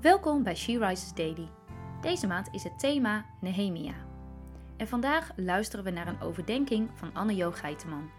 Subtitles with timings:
[0.00, 1.48] Welkom bij She Rises Daily.
[2.00, 3.94] Deze maand is het thema Nehemia.
[4.76, 8.10] En vandaag luisteren we naar een overdenking van Anne-Jo Geiteman.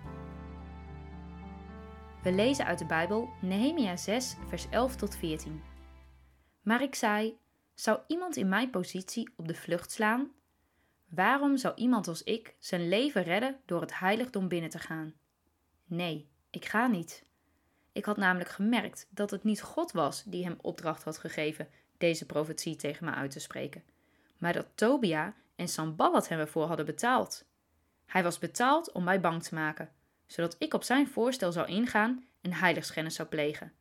[2.23, 5.61] We lezen uit de Bijbel Nehemia 6, vers 11 tot 14.
[6.61, 7.37] Maar ik zei:
[7.73, 10.31] Zou iemand in mijn positie op de vlucht slaan?
[11.09, 15.13] Waarom zou iemand als ik zijn leven redden door het heiligdom binnen te gaan?
[15.85, 17.28] Nee, ik ga niet.
[17.99, 21.67] Ik had namelijk gemerkt dat het niet God was die hem opdracht had gegeven
[21.97, 23.83] deze profetie tegen me uit te spreken,
[24.37, 27.45] maar dat Tobia en Samballat hem ervoor hadden betaald.
[28.05, 29.89] Hij was betaald om mij bang te maken,
[30.25, 33.71] zodat ik op zijn voorstel zou ingaan en heiligschennis zou plegen.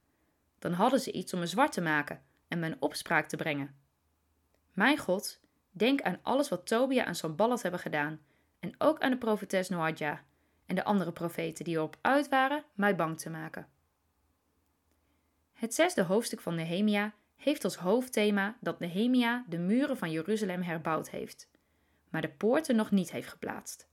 [0.59, 3.77] Dan hadden ze iets om me zwart te maken en mijn opspraak te brengen.
[4.73, 5.41] Mijn God,
[5.71, 8.21] denk aan alles wat Tobia en Samballat hebben gedaan,
[8.61, 10.25] en ook aan de profetes Noadja
[10.67, 13.69] en de andere profeten die erop uit waren mij bang te maken.
[15.59, 21.11] Het zesde hoofdstuk van Nehemia heeft als hoofdthema dat Nehemia de muren van Jeruzalem herbouwd
[21.11, 21.49] heeft,
[22.09, 23.89] maar de poorten nog niet heeft geplaatst.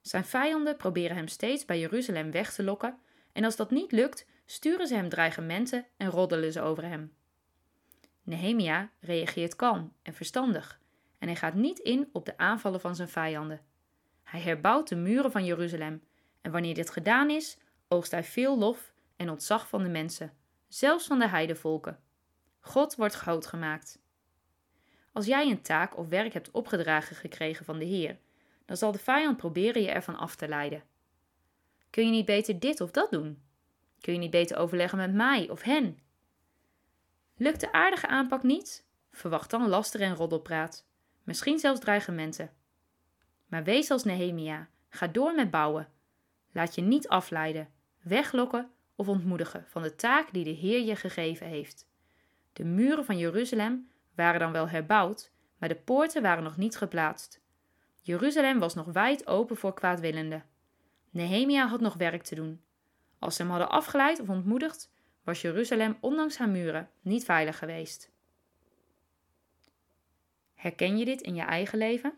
[0.00, 2.98] Zijn vijanden proberen hem steeds bij Jeruzalem weg te lokken
[3.32, 7.14] en als dat niet lukt, sturen ze hem dreigementen en roddelen ze over hem.
[8.22, 10.80] Nehemia reageert kalm en verstandig
[11.18, 13.60] en hij gaat niet in op de aanvallen van zijn vijanden.
[14.22, 16.02] Hij herbouwt de muren van Jeruzalem
[16.40, 20.40] en wanneer dit gedaan is, oogst hij veel lof en ontzag van de mensen
[20.74, 22.00] zelfs van de heidevolken.
[22.60, 23.98] God wordt groot gemaakt.
[25.12, 28.18] Als jij een taak of werk hebt opgedragen gekregen van de Heer,
[28.64, 30.82] dan zal de vijand proberen je ervan af te leiden.
[31.90, 33.42] Kun je niet beter dit of dat doen?
[34.00, 35.98] Kun je niet beter overleggen met mij of hen?
[37.36, 38.86] Lukt de aardige aanpak niet?
[39.10, 40.86] Verwacht dan laster en roddelpraat,
[41.22, 42.50] misschien zelfs dreigementen.
[43.46, 45.88] Maar wees als Nehemia, ga door met bouwen.
[46.52, 51.46] Laat je niet afleiden, weglokken of ontmoedigen van de taak die de Heer je gegeven
[51.46, 51.86] heeft.
[52.52, 57.40] De muren van Jeruzalem waren dan wel herbouwd, maar de poorten waren nog niet geplaatst.
[58.00, 60.44] Jeruzalem was nog wijd open voor kwaadwillenden.
[61.10, 62.60] Nehemia had nog werk te doen.
[63.18, 64.92] Als ze hem hadden afgeleid of ontmoedigd,
[65.24, 68.10] was Jeruzalem ondanks haar muren niet veilig geweest.
[70.54, 72.12] Herken je dit in je eigen leven?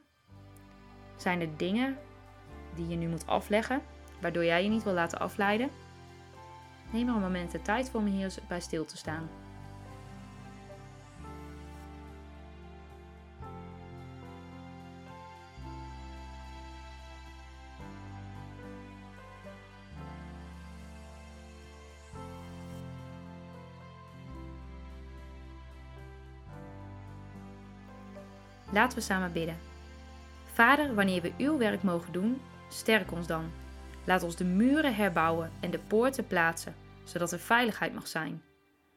[1.17, 1.99] Zijn er dingen
[2.75, 3.83] die je nu moet afleggen,
[4.21, 5.71] waardoor jij je niet wil laten afleiden?
[6.91, 9.29] Neem er een moment de tijd voor om hier bij stil te staan.
[28.75, 29.57] Laten we samen bidden.
[30.53, 33.64] Vader, wanneer we uw werk mogen doen, sterk ons dan.
[34.07, 38.43] Laat ons de muren herbouwen en de poorten plaatsen zodat er veiligheid mag zijn.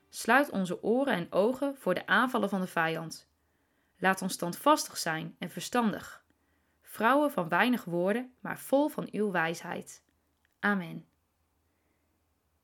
[0.10, 3.30] Sluit onze oren en ogen voor de aanvallen van de vijand.
[3.98, 6.26] Laat ons standvastig zijn en verstandig.
[6.82, 10.04] Vrouwen van weinig woorden, maar vol van uw wijsheid.
[10.60, 11.06] Amen.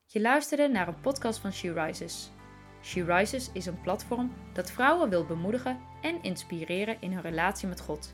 [0.05, 2.31] Je luisterde naar een podcast van She Rises.
[2.81, 7.81] She Rises is een platform dat vrouwen wil bemoedigen en inspireren in hun relatie met
[7.81, 8.13] God.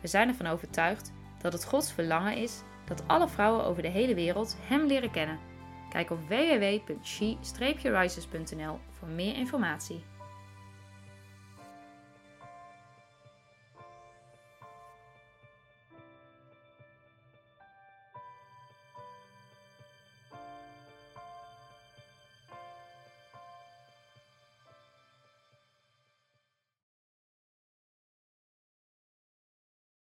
[0.00, 4.14] We zijn ervan overtuigd dat het Gods verlangen is dat alle vrouwen over de hele
[4.14, 5.38] wereld Hem leren kennen
[5.94, 10.04] Kijk op www.she-rises.nl voor meer informatie.